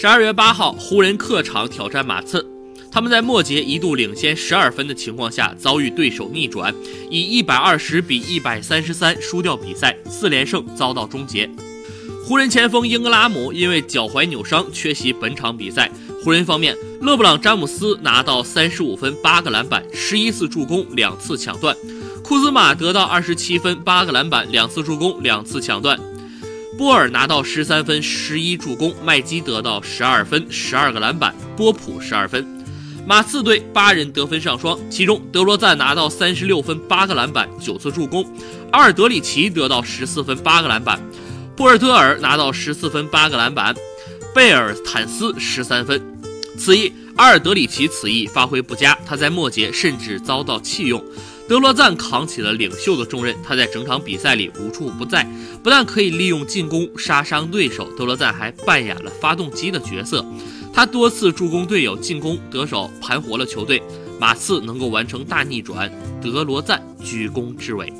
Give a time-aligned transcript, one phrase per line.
[0.00, 2.46] 十二月八号，湖人客场挑战马刺，
[2.88, 6.72] 他们在末节一度领先十二分的情况下，遭遇对手逆转，
[7.10, 11.50] 以一百二十比一百三十三输掉比赛，四连胜遭到终结。
[12.24, 15.90] 湖人前锋英格拉姆因为脚踝扭伤缺席本场比赛。
[16.22, 21.74] 湖人方面，勒布朗·詹姆斯拿到三十五分、八个篮板、十一次助攻、两次抢断；
[22.22, 25.98] 库兹马得到二十七分、八个篮板、两次助攻、两次抢断；
[26.76, 32.46] 波尔拿到十三分、十一助攻；麦基得到十二分、十二个篮板；波普十二分。
[33.06, 38.22] 马刺队八人得分上双，其中德罗赞拿到三十六分、八个篮板、九次助攻；
[38.70, 41.00] 阿尔德里奇得到十四分、八个篮板。
[41.56, 43.74] 波尔特尔拿到十四分八个篮板，
[44.34, 46.00] 贝尔坦斯十三分。
[46.58, 51.02] 此役阿尔德里奇此役发挥不佳，他在末节甚至遭到弃用。
[51.48, 55.26] 德罗赞扛起了领袖的重任，他在整场比赛里无处不在，
[55.62, 60.22] 不但可以利用进攻杀伤对手，德罗赞还扮演了发动机的角色，
[60.74, 63.82] 他多次助攻队友进攻得手，盘活了球队。
[64.20, 65.90] 马刺能够完成大逆转，
[66.20, 67.90] 德罗赞居功至伟。